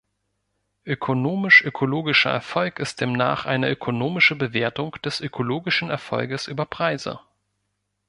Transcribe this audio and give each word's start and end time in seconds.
Ökonomisch-ökologischer 0.83 2.31
Erfolg 2.31 2.79
ist 2.79 3.01
demnach 3.01 3.45
eine 3.45 3.69
ökonomische 3.69 4.35
Bewertung 4.35 4.93
des 5.05 5.21
ökologischen 5.21 5.91
Erfolges 5.91 6.47
über 6.47 6.65
Preise. 6.65 7.19